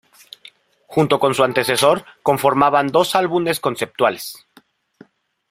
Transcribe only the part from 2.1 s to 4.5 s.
conforman dos álbumes conceptuales.